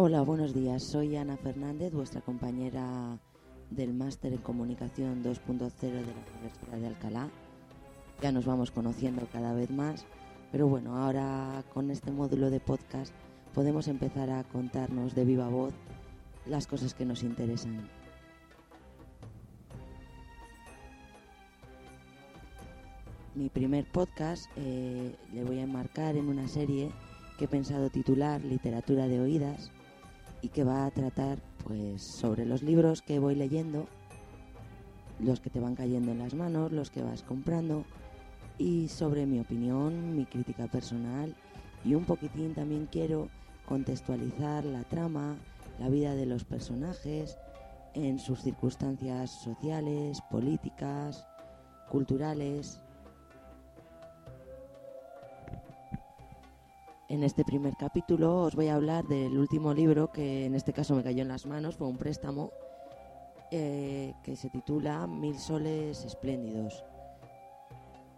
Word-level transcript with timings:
Hola, 0.00 0.20
buenos 0.20 0.54
días. 0.54 0.84
Soy 0.84 1.16
Ana 1.16 1.36
Fernández, 1.36 1.92
vuestra 1.92 2.20
compañera 2.20 3.18
del 3.68 3.92
Máster 3.92 4.32
en 4.32 4.38
Comunicación 4.38 5.24
2.0 5.24 5.72
de 5.80 5.90
la 5.90 6.12
Universidad 6.36 6.78
de 6.78 6.86
Alcalá. 6.86 7.28
Ya 8.22 8.30
nos 8.30 8.46
vamos 8.46 8.70
conociendo 8.70 9.26
cada 9.32 9.54
vez 9.54 9.72
más, 9.72 10.06
pero 10.52 10.68
bueno, 10.68 10.96
ahora 10.96 11.64
con 11.74 11.90
este 11.90 12.12
módulo 12.12 12.48
de 12.48 12.60
podcast 12.60 13.12
podemos 13.52 13.88
empezar 13.88 14.30
a 14.30 14.44
contarnos 14.44 15.16
de 15.16 15.24
viva 15.24 15.48
voz 15.48 15.74
las 16.46 16.68
cosas 16.68 16.94
que 16.94 17.04
nos 17.04 17.24
interesan. 17.24 17.90
Mi 23.34 23.48
primer 23.48 23.84
podcast 23.90 24.48
eh, 24.54 25.16
le 25.34 25.42
voy 25.42 25.58
a 25.58 25.64
enmarcar 25.64 26.14
en 26.14 26.28
una 26.28 26.46
serie 26.46 26.92
que 27.36 27.46
he 27.46 27.48
pensado 27.48 27.90
titular 27.90 28.44
Literatura 28.44 29.08
de 29.08 29.20
Oídas 29.20 29.72
y 30.42 30.48
que 30.48 30.64
va 30.64 30.86
a 30.86 30.90
tratar 30.90 31.38
pues 31.64 32.02
sobre 32.02 32.46
los 32.46 32.62
libros 32.62 33.02
que 33.02 33.18
voy 33.18 33.34
leyendo, 33.34 33.86
los 35.18 35.40
que 35.40 35.50
te 35.50 35.60
van 35.60 35.74
cayendo 35.74 36.12
en 36.12 36.18
las 36.18 36.34
manos, 36.34 36.72
los 36.72 36.90
que 36.90 37.02
vas 37.02 37.22
comprando 37.22 37.84
y 38.56 38.88
sobre 38.88 39.26
mi 39.26 39.40
opinión, 39.40 40.16
mi 40.16 40.26
crítica 40.26 40.66
personal 40.66 41.34
y 41.84 41.94
un 41.94 42.04
poquitín 42.04 42.54
también 42.54 42.88
quiero 42.90 43.28
contextualizar 43.66 44.64
la 44.64 44.82
trama, 44.84 45.36
la 45.78 45.88
vida 45.88 46.14
de 46.14 46.26
los 46.26 46.44
personajes 46.44 47.38
en 47.94 48.18
sus 48.18 48.42
circunstancias 48.42 49.30
sociales, 49.30 50.20
políticas, 50.30 51.26
culturales 51.88 52.80
En 57.08 57.24
este 57.24 57.42
primer 57.42 57.74
capítulo 57.74 58.42
os 58.42 58.54
voy 58.54 58.68
a 58.68 58.74
hablar 58.74 59.06
del 59.06 59.38
último 59.38 59.72
libro 59.72 60.12
que 60.12 60.44
en 60.44 60.54
este 60.54 60.74
caso 60.74 60.94
me 60.94 61.02
cayó 61.02 61.22
en 61.22 61.28
las 61.28 61.46
manos, 61.46 61.76
fue 61.76 61.86
un 61.86 61.96
préstamo 61.96 62.52
eh, 63.50 64.12
que 64.22 64.36
se 64.36 64.50
titula 64.50 65.06
Mil 65.06 65.38
soles 65.38 66.04
espléndidos. 66.04 66.84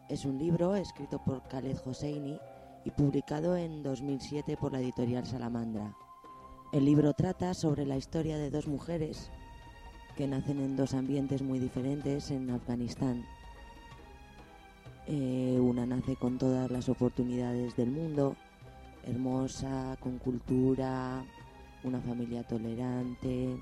Es 0.08 0.24
un 0.24 0.38
libro 0.38 0.74
escrito 0.74 1.22
por 1.24 1.46
Khaled 1.46 1.78
Hosseini 1.84 2.40
y 2.84 2.90
publicado 2.90 3.56
en 3.56 3.84
2007 3.84 4.56
por 4.56 4.72
la 4.72 4.80
editorial 4.80 5.24
Salamandra. 5.24 5.94
El 6.72 6.84
libro 6.84 7.12
trata 7.12 7.54
sobre 7.54 7.86
la 7.86 7.96
historia 7.96 8.38
de 8.38 8.50
dos 8.50 8.66
mujeres 8.66 9.30
que 10.16 10.26
nacen 10.26 10.58
en 10.58 10.76
dos 10.76 10.94
ambientes 10.94 11.42
muy 11.42 11.60
diferentes 11.60 12.32
en 12.32 12.50
Afganistán. 12.50 13.24
Eh, 15.06 15.58
una 15.60 15.86
nace 15.86 16.16
con 16.16 16.38
todas 16.38 16.68
las 16.72 16.88
oportunidades 16.88 17.76
del 17.76 17.92
mundo, 17.92 18.34
hermosa, 19.06 19.96
con 20.00 20.18
cultura, 20.18 21.24
una 21.84 22.00
familia 22.00 22.42
tolerante 22.42 23.56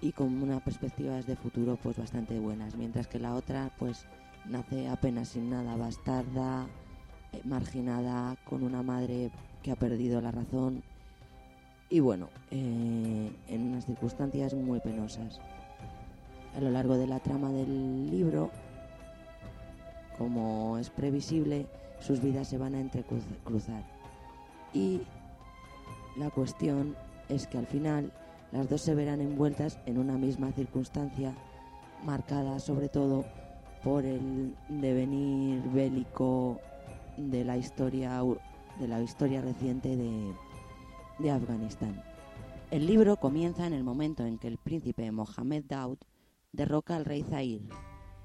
y 0.00 0.12
con 0.12 0.42
unas 0.42 0.62
perspectivas 0.62 1.26
de 1.26 1.36
futuro 1.36 1.78
pues 1.82 1.96
bastante 1.96 2.38
buenas, 2.38 2.76
mientras 2.76 3.06
que 3.06 3.18
la 3.18 3.34
otra 3.34 3.70
pues 3.78 4.06
nace 4.44 4.88
apenas 4.88 5.28
sin 5.28 5.50
nada, 5.50 5.76
bastarda, 5.76 6.66
eh, 7.32 7.40
marginada, 7.44 8.36
con 8.44 8.62
una 8.62 8.82
madre 8.82 9.30
que 9.62 9.72
ha 9.72 9.76
perdido 9.76 10.20
la 10.20 10.30
razón. 10.30 10.82
Y 11.88 12.00
bueno, 12.00 12.28
eh, 12.50 13.30
en 13.48 13.62
unas 13.62 13.86
circunstancias 13.86 14.54
muy 14.54 14.80
penosas. 14.80 15.40
A 16.56 16.60
lo 16.60 16.70
largo 16.70 16.96
de 16.96 17.06
la 17.06 17.20
trama 17.20 17.50
del 17.50 18.10
libro, 18.10 18.50
como 20.18 20.78
es 20.78 20.90
previsible, 20.90 21.66
sus 22.00 22.20
vidas 22.20 22.48
se 22.48 22.58
van 22.58 22.74
a 22.74 22.80
entrecruzar 22.80 23.93
y 24.74 25.00
la 26.16 26.30
cuestión 26.30 26.96
es 27.28 27.46
que 27.46 27.58
al 27.58 27.66
final 27.66 28.12
las 28.52 28.68
dos 28.68 28.82
se 28.82 28.94
verán 28.94 29.20
envueltas 29.20 29.78
en 29.86 29.98
una 29.98 30.18
misma 30.18 30.52
circunstancia 30.52 31.34
marcada 32.04 32.60
sobre 32.60 32.88
todo 32.88 33.24
por 33.82 34.04
el 34.04 34.54
devenir 34.68 35.62
bélico 35.70 36.60
de 37.16 37.44
la 37.44 37.56
historia 37.56 38.20
de 38.78 38.88
la 38.88 39.00
historia 39.00 39.40
reciente 39.40 39.96
de, 39.96 40.32
de 41.20 41.30
Afganistán. 41.30 42.02
El 42.70 42.86
libro 42.86 43.16
comienza 43.16 43.66
en 43.66 43.72
el 43.72 43.84
momento 43.84 44.24
en 44.24 44.38
que 44.38 44.48
el 44.48 44.58
príncipe 44.58 45.10
Mohammed 45.12 45.64
Daud 45.68 45.98
derroca 46.52 46.96
al 46.96 47.04
rey 47.04 47.22
Zahir, 47.22 47.62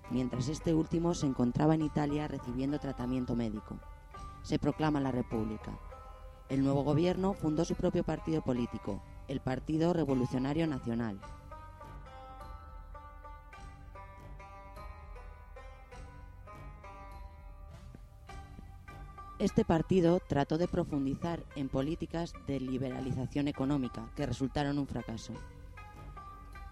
mientras 0.10 0.48
este 0.48 0.74
último 0.74 1.14
se 1.14 1.28
encontraba 1.28 1.76
en 1.76 1.84
Italia 1.84 2.28
recibiendo 2.28 2.80
tratamiento 2.80 3.36
médico. 3.36 3.78
Se 4.42 4.58
proclama 4.58 5.00
la 5.00 5.12
República. 5.12 5.78
El 6.50 6.64
nuevo 6.64 6.84
gobierno 6.84 7.34
fundó 7.34 7.64
su 7.64 7.76
propio 7.76 8.04
partido 8.04 8.42
político, 8.42 9.02
el 9.28 9.40
Partido 9.40 9.94
Revolucionario 9.94 10.68
Nacional. 10.68 11.20
Este 19.38 19.64
partido 19.64 20.20
trató 20.28 20.58
de 20.58 20.68
profundizar 20.68 21.44
en 21.56 21.70
políticas 21.70 22.34
de 22.46 22.60
liberalización 22.60 23.48
económica 23.48 24.10
que 24.16 24.26
resultaron 24.26 24.78
un 24.78 24.88
fracaso, 24.88 25.34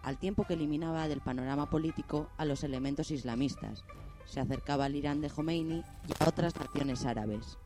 al 0.08 0.18
tiempo 0.18 0.46
que 0.46 0.54
eliminaba 0.54 1.10
del 1.10 1.20
panorama 1.20 1.70
político 1.70 2.30
a 2.38 2.46
los 2.46 2.64
elementos 2.64 3.12
islamistas, 3.12 3.84
se 4.24 4.40
acercaba 4.40 4.86
al 4.86 4.96
Irán 4.96 5.20
de 5.20 5.30
Khomeini 5.30 5.84
y 6.08 6.24
a 6.24 6.30
otras 6.30 6.56
naciones 6.56 7.06
árabes. 7.06 7.58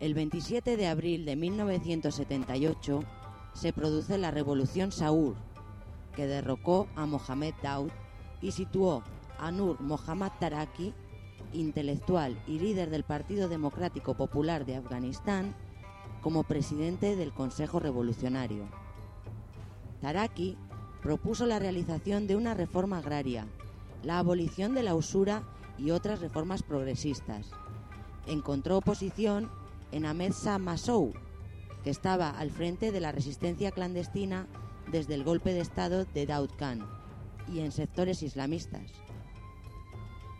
El 0.00 0.14
27 0.14 0.76
de 0.76 0.86
abril 0.86 1.24
de 1.24 1.34
1978 1.34 3.00
se 3.52 3.72
produce 3.72 4.16
la 4.16 4.30
Revolución 4.30 4.92
Saúr, 4.92 5.34
que 6.14 6.28
derrocó 6.28 6.86
a 6.94 7.04
Mohamed 7.04 7.54
Daud 7.64 7.90
y 8.40 8.52
situó 8.52 9.02
a 9.40 9.50
Nur 9.50 9.80
Mohammad 9.80 10.30
Taraki, 10.38 10.94
intelectual 11.52 12.40
y 12.46 12.60
líder 12.60 12.90
del 12.90 13.02
Partido 13.02 13.48
Democrático 13.48 14.14
Popular 14.14 14.64
de 14.66 14.76
Afganistán, 14.76 15.56
como 16.22 16.44
presidente 16.44 17.16
del 17.16 17.32
Consejo 17.32 17.80
Revolucionario. 17.80 18.68
Taraki 20.00 20.56
propuso 21.02 21.44
la 21.44 21.58
realización 21.58 22.28
de 22.28 22.36
una 22.36 22.54
reforma 22.54 22.98
agraria, 22.98 23.48
la 24.04 24.20
abolición 24.20 24.74
de 24.74 24.84
la 24.84 24.94
usura 24.94 25.42
y 25.76 25.90
otras 25.90 26.20
reformas 26.20 26.62
progresistas. 26.62 27.50
Encontró 28.26 28.76
oposición 28.76 29.50
en 29.92 30.06
Ahmed 30.06 30.32
Shah 30.32 30.58
Massoud, 30.58 31.14
que 31.82 31.90
estaba 31.90 32.30
al 32.30 32.50
frente 32.50 32.92
de 32.92 33.00
la 33.00 33.12
resistencia 33.12 33.70
clandestina 33.70 34.46
desde 34.90 35.14
el 35.14 35.24
golpe 35.24 35.52
de 35.52 35.60
Estado 35.60 36.04
de 36.04 36.26
Daud 36.26 36.50
Khan 36.56 36.86
y 37.52 37.60
en 37.60 37.72
sectores 37.72 38.22
islamistas. 38.22 38.92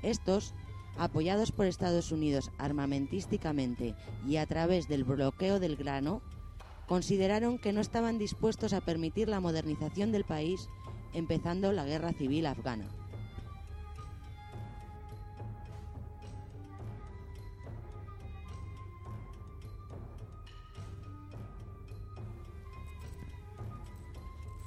Estos, 0.02 0.54
apoyados 0.96 1.52
por 1.52 1.66
Estados 1.66 2.12
Unidos 2.12 2.50
armamentísticamente 2.58 3.94
y 4.26 4.36
a 4.36 4.46
través 4.46 4.88
del 4.88 5.04
bloqueo 5.04 5.60
del 5.60 5.76
grano, 5.76 6.22
consideraron 6.86 7.58
que 7.58 7.72
no 7.72 7.80
estaban 7.80 8.18
dispuestos 8.18 8.72
a 8.72 8.80
permitir 8.80 9.28
la 9.28 9.40
modernización 9.40 10.10
del 10.12 10.24
país 10.24 10.68
empezando 11.12 11.72
la 11.72 11.84
guerra 11.84 12.12
civil 12.12 12.46
afgana. 12.46 12.88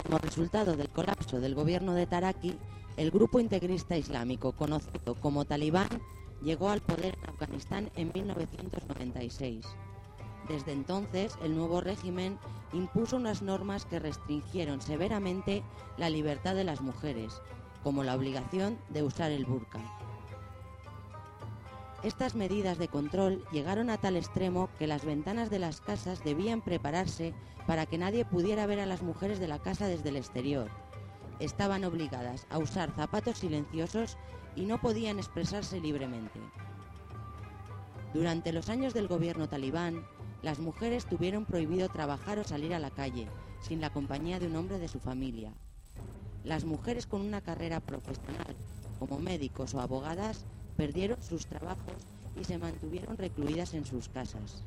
Como 0.03 0.17
resultado 0.17 0.75
del 0.75 0.89
colapso 0.89 1.39
del 1.39 1.55
gobierno 1.55 1.93
de 1.93 2.07
Taraki, 2.07 2.57
el 2.97 3.11
grupo 3.11 3.39
integrista 3.39 3.97
islámico 3.97 4.51
conocido 4.51 5.15
como 5.15 5.45
Talibán 5.45 5.89
llegó 6.41 6.69
al 6.69 6.81
poder 6.81 7.17
en 7.21 7.29
Afganistán 7.29 7.91
en 7.95 8.11
1996. 8.13 9.65
Desde 10.47 10.71
entonces, 10.71 11.37
el 11.43 11.55
nuevo 11.55 11.81
régimen 11.81 12.39
impuso 12.73 13.15
unas 13.17 13.41
normas 13.41 13.85
que 13.85 13.99
restringieron 13.99 14.81
severamente 14.81 15.63
la 15.97 16.09
libertad 16.09 16.55
de 16.55 16.63
las 16.63 16.81
mujeres, 16.81 17.41
como 17.83 18.03
la 18.03 18.15
obligación 18.15 18.77
de 18.89 19.03
usar 19.03 19.31
el 19.31 19.45
burka. 19.45 19.79
Estas 22.03 22.33
medidas 22.33 22.79
de 22.79 22.87
control 22.87 23.45
llegaron 23.51 23.91
a 23.91 23.97
tal 23.97 24.17
extremo 24.17 24.69
que 24.79 24.87
las 24.87 25.05
ventanas 25.05 25.51
de 25.51 25.59
las 25.59 25.81
casas 25.81 26.23
debían 26.23 26.61
prepararse 26.61 27.35
para 27.67 27.85
que 27.85 27.99
nadie 27.99 28.25
pudiera 28.25 28.65
ver 28.65 28.79
a 28.79 28.87
las 28.87 29.03
mujeres 29.03 29.39
de 29.39 29.47
la 29.47 29.59
casa 29.59 29.85
desde 29.85 30.09
el 30.09 30.15
exterior. 30.15 30.71
Estaban 31.39 31.83
obligadas 31.83 32.47
a 32.49 32.57
usar 32.57 32.91
zapatos 32.95 33.37
silenciosos 33.37 34.17
y 34.55 34.65
no 34.65 34.81
podían 34.81 35.19
expresarse 35.19 35.79
libremente. 35.79 36.39
Durante 38.15 38.51
los 38.51 38.69
años 38.69 38.95
del 38.95 39.07
gobierno 39.07 39.47
talibán, 39.47 40.03
las 40.41 40.59
mujeres 40.59 41.05
tuvieron 41.05 41.45
prohibido 41.45 41.87
trabajar 41.87 42.39
o 42.39 42.43
salir 42.43 42.73
a 42.73 42.79
la 42.79 42.89
calle, 42.89 43.27
sin 43.61 43.79
la 43.79 43.91
compañía 43.91 44.39
de 44.39 44.47
un 44.47 44.55
hombre 44.55 44.79
de 44.79 44.87
su 44.87 44.99
familia. 44.99 45.53
Las 46.43 46.65
mujeres 46.65 47.05
con 47.05 47.21
una 47.21 47.41
carrera 47.41 47.79
profesional, 47.79 48.55
como 48.97 49.19
médicos 49.19 49.75
o 49.75 49.81
abogadas, 49.81 50.45
perdieron 50.81 51.21
sus 51.21 51.45
trabajos 51.45 51.93
y 52.41 52.43
se 52.43 52.57
mantuvieron 52.57 53.15
recluidas 53.15 53.75
en 53.75 53.85
sus 53.85 54.09
casas. 54.09 54.63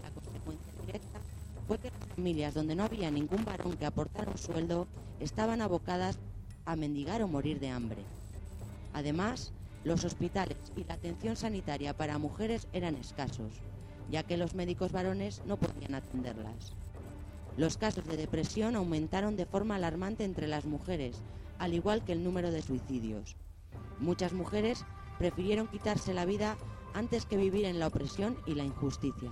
La 0.00 0.10
consecuencia 0.10 0.72
directa 0.86 1.18
fue 1.66 1.76
que 1.78 1.90
las 1.90 2.08
familias 2.14 2.54
donde 2.54 2.76
no 2.76 2.84
había 2.84 3.10
ningún 3.10 3.44
varón 3.44 3.76
que 3.76 3.84
aportara 3.84 4.30
un 4.30 4.38
sueldo 4.38 4.86
estaban 5.18 5.60
abocadas 5.60 6.20
a 6.66 6.76
mendigar 6.76 7.20
o 7.22 7.26
morir 7.26 7.58
de 7.58 7.68
hambre. 7.68 8.04
Además, 8.92 9.50
los 9.82 10.04
hospitales 10.04 10.58
y 10.76 10.84
la 10.84 10.94
atención 10.94 11.34
sanitaria 11.34 11.96
para 11.96 12.18
mujeres 12.18 12.68
eran 12.72 12.94
escasos, 12.94 13.54
ya 14.12 14.22
que 14.22 14.36
los 14.36 14.54
médicos 14.54 14.92
varones 14.92 15.42
no 15.46 15.56
podían 15.56 15.96
atenderlas. 15.96 16.74
Los 17.56 17.76
casos 17.76 18.06
de 18.06 18.16
depresión 18.16 18.76
aumentaron 18.76 19.34
de 19.34 19.46
forma 19.46 19.74
alarmante 19.74 20.22
entre 20.22 20.46
las 20.46 20.64
mujeres, 20.64 21.16
al 21.58 21.74
igual 21.74 22.04
que 22.04 22.12
el 22.12 22.22
número 22.22 22.52
de 22.52 22.62
suicidios. 22.62 23.34
Muchas 23.98 24.32
mujeres 24.32 24.84
prefirieron 25.18 25.66
quitarse 25.66 26.14
la 26.14 26.24
vida 26.24 26.56
antes 26.94 27.26
que 27.26 27.36
vivir 27.36 27.64
en 27.64 27.78
la 27.78 27.88
opresión 27.88 28.36
y 28.46 28.54
la 28.54 28.64
injusticia. 28.64 29.30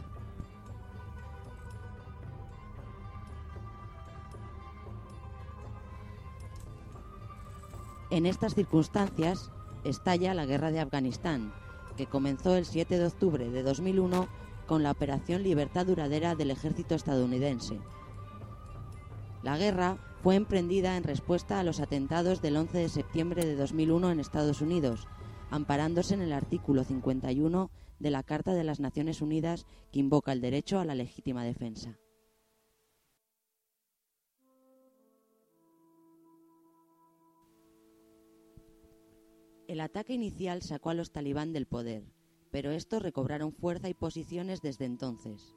En 8.11 8.25
estas 8.25 8.55
circunstancias 8.55 9.51
estalla 9.85 10.35
la 10.35 10.47
guerra 10.47 10.71
de 10.71 10.81
Afganistán, 10.81 11.53
que 11.97 12.07
comenzó 12.07 12.57
el 12.57 12.65
7 12.65 12.99
de 12.99 13.07
octubre 13.07 13.51
de 13.51 13.63
2001 13.63 14.29
con 14.67 14.83
la 14.83 14.91
Operación 14.91 15.43
Libertad 15.43 15.87
Duradera 15.87 16.35
del 16.35 16.51
ejército 16.51 16.95
estadounidense. 16.95 17.79
La 19.43 19.59
guerra 19.59 19.97
fue 20.23 20.35
emprendida 20.35 20.97
en 20.97 21.05
respuesta 21.05 21.61
a 21.61 21.63
los 21.63 21.81
atentados 21.81 22.43
del 22.43 22.57
11 22.57 22.79
de 22.79 22.89
septiembre 22.89 23.45
de 23.45 23.55
2001 23.55 24.11
en 24.11 24.21
Estados 24.21 24.61
Unidos, 24.61 25.07
amparándose 25.51 26.15
en 26.15 26.23
el 26.23 26.33
artículo 26.33 26.85
51 26.85 27.71
de 27.99 28.11
la 28.11 28.23
Carta 28.23 28.55
de 28.55 28.65
las 28.65 28.81
Naciones 28.81 29.23
Unidas 29.23 29.67
que 29.93 30.01
invoca 30.01 30.33
el 30.33 30.41
derecho 30.41 30.79
a 30.79 30.85
la 30.85 30.95
legítima 30.95 31.45
defensa. 31.45 31.99
El 39.69 39.81
ataque 39.81 40.15
inicial 40.15 40.63
sacó 40.63 40.91
a 40.91 40.95
los 40.95 41.11
talibán 41.11 41.53
del 41.53 41.67
poder, 41.67 42.05
pero 42.53 42.71
estos 42.71 43.03
recobraron 43.03 43.53
fuerza 43.53 43.89
y 43.89 43.95
posiciones 43.95 44.63
desde 44.63 44.85
entonces. 44.85 45.57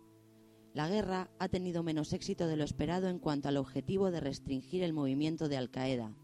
La 0.73 0.87
guerra 0.87 1.29
ha 1.39 1.47
tenido 1.47 1.83
menos 1.83 2.13
éxito 2.13 2.47
de 2.47 2.55
lo 2.55 2.63
esperado 2.63 3.07
en 3.07 3.19
cuanto 3.19 3.49
al 3.49 3.57
objetivo 3.57 4.11
de 4.11 4.19
restringir 4.19 4.83
el 4.83 4.93
movimiento 4.93 5.47
de 5.47 5.57
Al-Qaeda. 5.57 6.15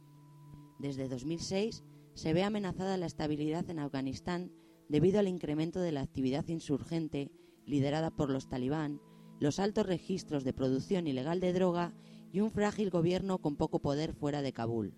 Desde 0.80 1.08
2006 1.08 1.84
se 2.16 2.34
ve 2.34 2.44
amenazada 2.44 2.98
la 2.98 3.06
estabilidad 3.06 3.70
en 3.70 3.80
Afganistán 3.80 4.52
debido 4.90 5.20
al 5.20 5.28
incremento 5.28 5.80
de 5.80 5.92
la 5.92 6.02
actividad 6.02 6.48
insurgente 6.48 7.30
liderada 7.66 8.10
por 8.10 8.30
los 8.30 8.48
talibán, 8.48 9.02
los 9.40 9.60
altos 9.60 9.86
registros 9.86 10.44
de 10.44 10.54
producción 10.54 11.08
ilegal 11.08 11.40
de 11.40 11.54
droga 11.54 11.94
y 12.32 12.40
un 12.40 12.52
frágil 12.52 12.90
gobierno 12.90 13.40
con 13.40 13.58
poco 13.58 13.80
poder 13.80 14.14
fuera 14.14 14.42
de 14.42 14.54
Kabul. 14.54 14.94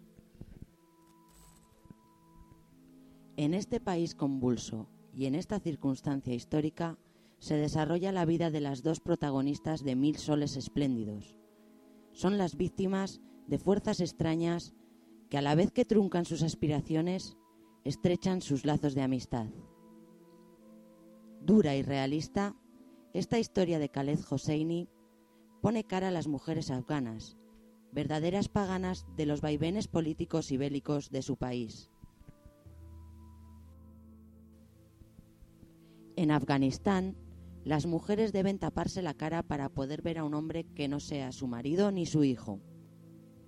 En 3.35 3.53
este 3.53 3.79
país 3.79 4.15
convulso 4.15 4.89
y 5.13 5.25
en 5.25 5.35
esta 5.35 5.59
circunstancia 5.59 6.33
histórica 6.33 6.97
se 7.39 7.55
desarrolla 7.55 8.11
la 8.11 8.25
vida 8.25 8.51
de 8.51 8.61
las 8.61 8.83
dos 8.83 8.99
protagonistas 8.99 9.83
de 9.83 9.95
Mil 9.95 10.17
Soles 10.17 10.55
Espléndidos. 10.55 11.35
Son 12.11 12.37
las 12.37 12.55
víctimas 12.55 13.21
de 13.47 13.59
fuerzas 13.59 13.99
extrañas 13.99 14.73
que 15.29 15.37
a 15.37 15.41
la 15.41 15.55
vez 15.55 15.71
que 15.71 15.85
truncan 15.85 16.25
sus 16.25 16.43
aspiraciones, 16.43 17.37
estrechan 17.83 18.41
sus 18.41 18.65
lazos 18.65 18.95
de 18.95 19.01
amistad. 19.01 19.47
Dura 21.41 21.75
y 21.75 21.81
realista, 21.81 22.55
esta 23.13 23.39
historia 23.39 23.79
de 23.79 23.89
Khaled 23.89 24.19
Hosseini 24.29 24.89
pone 25.61 25.83
cara 25.83 26.09
a 26.09 26.11
las 26.11 26.27
mujeres 26.27 26.71
afganas, 26.71 27.37
verdaderas 27.91 28.49
paganas 28.49 29.05
de 29.15 29.25
los 29.25 29.41
vaivenes 29.41 29.87
políticos 29.87 30.51
y 30.51 30.57
bélicos 30.57 31.09
de 31.09 31.21
su 31.21 31.37
país. 31.37 31.89
En 36.15 36.31
Afganistán, 36.31 37.15
las 37.63 37.85
mujeres 37.85 38.33
deben 38.33 38.59
taparse 38.59 39.01
la 39.01 39.13
cara 39.13 39.43
para 39.43 39.69
poder 39.69 40.01
ver 40.01 40.17
a 40.17 40.23
un 40.23 40.33
hombre 40.33 40.63
que 40.75 40.87
no 40.87 40.99
sea 40.99 41.31
su 41.31 41.47
marido 41.47 41.91
ni 41.91 42.05
su 42.05 42.23
hijo. 42.23 42.59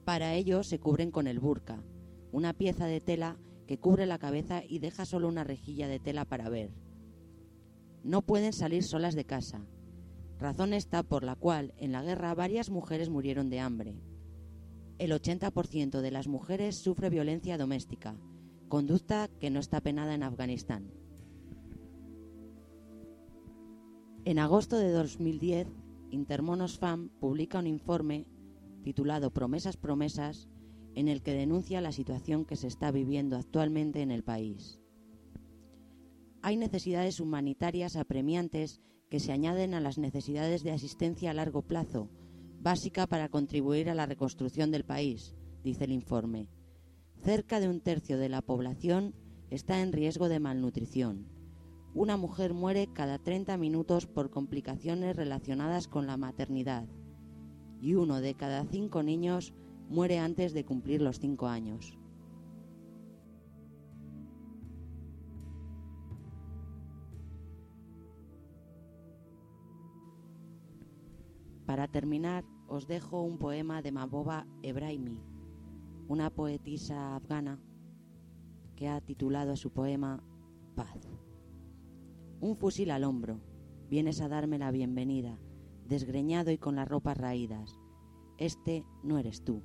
Para 0.10 0.34
ello 0.34 0.64
se 0.64 0.80
cubren 0.80 1.12
con 1.12 1.28
el 1.28 1.40
burka, 1.40 1.84
una 2.32 2.54
pieza 2.54 2.88
de 2.88 3.00
tela 3.00 3.38
que 3.68 3.78
cubre 3.78 4.08
la 4.08 4.18
cabeza 4.18 4.64
y 4.68 4.80
deja 4.80 5.06
solo 5.06 5.28
una 5.28 5.44
rejilla 5.44 5.88
de 5.88 6.00
tela 6.00 6.26
para 6.26 6.50
ver. 6.50 6.72
No 8.04 8.24
pueden 8.24 8.52
salir 8.52 8.82
solas 8.82 9.14
de 9.14 9.26
casa, 9.26 9.68
razón 10.40 10.74
esta 10.74 11.04
por 11.04 11.24
la 11.24 11.36
cual 11.36 11.76
en 11.78 11.92
la 11.92 12.02
guerra 12.02 12.34
varias 12.34 12.72
mujeres 12.72 13.12
murieron 13.12 13.52
de 13.52 13.60
hambre. 13.60 14.02
El 14.98 15.12
80% 15.12 16.02
de 16.02 16.10
las 16.10 16.28
mujeres 16.28 16.78
sufre 16.78 17.12
violencia 17.12 17.60
doméstica, 17.60 18.16
conducta 18.68 19.30
que 19.40 19.52
no 19.52 19.60
está 19.60 19.80
penada 19.80 20.16
en 20.16 20.24
Afganistán. 20.24 20.92
En 24.26 24.40
agosto 24.40 24.80
de 24.80 24.90
2010, 24.90 25.68
Intermonos 26.10 26.80
FAM 26.80 27.10
publica 27.20 27.60
un 27.60 27.68
informe 27.68 28.26
titulado 28.82 29.32
Promesas, 29.32 29.78
Promesas, 29.78 30.50
en 30.96 31.08
el 31.08 31.22
que 31.22 31.34
denuncia 31.34 31.82
la 31.82 31.92
situación 31.92 32.46
que 32.46 32.56
se 32.56 32.68
está 32.68 32.92
viviendo 32.92 33.38
actualmente 33.38 34.02
en 34.02 34.12
el 34.12 34.24
país. 34.24 34.80
Hay 36.42 36.58
necesidades 36.58 37.20
humanitarias 37.20 37.96
apremiantes 37.96 38.82
que 39.10 39.20
se 39.20 39.32
añaden 39.32 39.74
a 39.74 39.82
las 39.82 39.98
necesidades 39.98 40.64
de 40.64 40.72
asistencia 40.72 41.32
a 41.32 41.34
largo 41.34 41.62
plazo, 41.62 42.10
básica 42.62 43.08
para 43.08 43.30
contribuir 43.30 43.90
a 43.90 43.96
la 43.96 44.06
reconstrucción 44.06 44.72
del 44.72 44.86
país, 44.86 45.36
dice 45.64 45.86
el 45.86 45.92
informe. 45.92 46.48
Cerca 47.24 47.60
de 47.60 47.68
un 47.68 47.82
tercio 47.82 48.18
de 48.18 48.30
la 48.30 48.42
población 48.42 49.14
está 49.50 49.82
en 49.82 49.92
riesgo 49.92 50.30
de 50.30 50.40
malnutrición 50.40 51.40
una 51.94 52.18
mujer 52.18 52.54
muere 52.54 52.88
cada 52.94 53.18
30 53.18 53.58
minutos 53.58 54.06
por 54.06 54.30
complicaciones 54.30 55.16
relacionadas 55.16 55.88
con 55.88 56.06
la 56.06 56.18
maternidad 56.18 56.88
y 57.82 57.96
uno 57.96 58.22
de 58.22 58.36
cada 58.36 58.66
cinco 58.66 59.04
niños 59.04 59.54
muere 59.90 60.20
antes 60.20 60.54
de 60.54 60.66
cumplir 60.66 61.02
los 61.02 61.20
cinco 61.20 61.48
años. 61.48 61.98
Para 71.66 71.88
terminar, 71.88 72.46
os 72.68 72.88
dejo 72.88 73.22
un 73.22 73.38
poema 73.38 73.82
de 73.82 73.92
Maboba 73.92 74.48
Ebrahimi, 74.64 75.20
una 76.08 76.32
poetisa 76.32 77.16
afgana 77.16 77.60
que 78.76 78.88
ha 78.88 79.02
titulado 79.02 79.56
su 79.56 79.72
poema 79.72 80.24
Paz. 80.76 80.98
Un 82.42 82.56
fusil 82.56 82.90
al 82.92 83.04
hombro. 83.04 83.40
Vienes 83.90 84.22
a 84.22 84.30
darme 84.30 84.58
la 84.58 84.72
bienvenida, 84.72 85.38
desgreñado 85.90 86.52
y 86.52 86.58
con 86.58 86.76
las 86.76 86.88
ropas 86.88 87.18
raídas. 87.18 87.80
Este 88.38 88.86
no 89.04 89.18
eres 89.18 89.44
tú. 89.44 89.62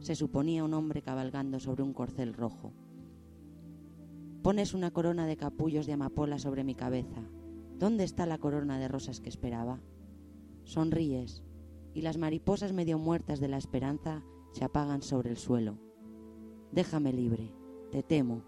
Se 0.00 0.16
suponía 0.16 0.64
un 0.64 0.74
hombre 0.74 1.02
cabalgando 1.02 1.60
sobre 1.60 1.82
un 1.82 1.92
corcel 1.92 2.34
rojo. 2.34 2.72
Pones 4.42 4.74
una 4.74 4.90
corona 4.90 5.26
de 5.26 5.36
capullos 5.36 5.86
de 5.86 5.92
amapola 5.92 6.38
sobre 6.38 6.64
mi 6.64 6.74
cabeza. 6.74 7.22
¿Dónde 7.78 8.04
está 8.04 8.26
la 8.26 8.38
corona 8.38 8.78
de 8.78 8.88
rosas 8.88 9.20
que 9.20 9.28
esperaba? 9.28 9.80
Sonríes, 10.64 11.42
y 11.94 12.02
las 12.02 12.16
mariposas 12.16 12.72
medio 12.72 12.98
muertas 12.98 13.38
de 13.38 13.48
la 13.48 13.58
esperanza 13.58 14.22
se 14.52 14.64
apagan 14.64 15.02
sobre 15.02 15.30
el 15.30 15.36
suelo. 15.36 15.78
Déjame 16.72 17.12
libre, 17.12 17.52
te 17.92 18.02
temo. 18.02 18.42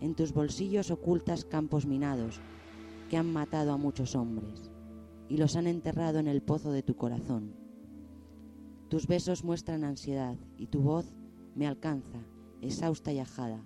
En 0.00 0.14
tus 0.14 0.32
bolsillos 0.32 0.90
ocultas 0.90 1.44
campos 1.44 1.86
minados, 1.86 2.40
que 3.08 3.16
han 3.16 3.32
matado 3.32 3.72
a 3.72 3.76
muchos 3.76 4.14
hombres 4.14 4.70
y 5.30 5.36
los 5.36 5.54
han 5.54 5.68
enterrado 5.68 6.18
en 6.18 6.26
el 6.26 6.42
pozo 6.42 6.72
de 6.72 6.82
tu 6.82 6.96
corazón. 6.96 7.54
Tus 8.88 9.06
besos 9.06 9.44
muestran 9.44 9.84
ansiedad 9.84 10.36
y 10.56 10.66
tu 10.66 10.80
voz 10.80 11.14
me 11.54 11.68
alcanza, 11.68 12.26
exhausta 12.60 13.12
y 13.12 13.20
ajada. 13.20 13.62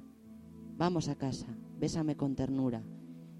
Vamos 0.77 1.09
a 1.09 1.17
casa, 1.17 1.57
bésame 1.81 2.17
con 2.17 2.37
ternura, 2.37 2.85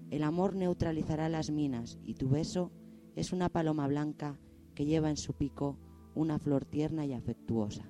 El 0.09 0.23
amor 0.23 0.55
neutralizará 0.55 1.29
las 1.29 1.49
minas 1.51 1.99
y 2.03 2.13
tu 2.13 2.29
beso 2.29 2.71
es 3.15 3.31
una 3.31 3.49
paloma 3.49 3.87
blanca 3.87 4.39
que 4.73 4.85
lleva 4.85 5.09
en 5.09 5.17
su 5.17 5.33
pico 5.33 5.77
una 6.13 6.37
flor 6.39 6.65
tierna 6.65 7.05
y 7.05 7.13
afectuosa. 7.13 7.89